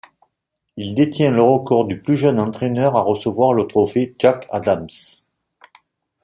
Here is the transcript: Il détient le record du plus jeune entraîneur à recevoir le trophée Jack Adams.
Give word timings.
Il 0.77 0.95
détient 0.95 1.29
le 1.29 1.43
record 1.43 1.85
du 1.85 2.01
plus 2.01 2.15
jeune 2.15 2.39
entraîneur 2.39 2.95
à 2.97 3.01
recevoir 3.03 3.53
le 3.53 3.67
trophée 3.67 4.15
Jack 4.17 4.47
Adams. 4.49 4.87